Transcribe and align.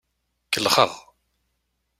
Kellxeɣ. 0.53 0.91